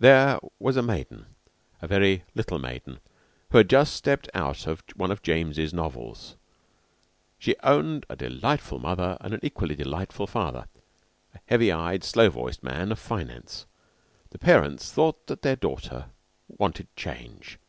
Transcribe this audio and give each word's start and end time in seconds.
There 0.00 0.40
was 0.58 0.76
a 0.76 0.82
maiden 0.82 1.26
a 1.80 1.86
very 1.86 2.24
little 2.34 2.58
maiden 2.58 2.98
who 3.52 3.58
had 3.58 3.70
just 3.70 3.94
stepped 3.94 4.28
out 4.34 4.66
of 4.66 4.82
one 4.96 5.12
of 5.12 5.22
James's 5.22 5.72
novels. 5.72 6.34
She 7.38 7.54
owned 7.62 8.04
a 8.08 8.16
delightful 8.16 8.80
mother 8.80 9.16
and 9.20 9.32
an 9.32 9.38
equally 9.44 9.76
delightful 9.76 10.26
father 10.26 10.66
a 11.36 11.38
heavy 11.46 11.70
eyed, 11.70 12.02
slow 12.02 12.30
voiced 12.30 12.64
man 12.64 12.90
of 12.90 12.98
finance. 12.98 13.64
The 14.30 14.40
parents 14.40 14.90
thought 14.90 15.28
that 15.28 15.42
their 15.42 15.54
daughter 15.54 16.06
wanted 16.48 16.88
change. 16.96 17.60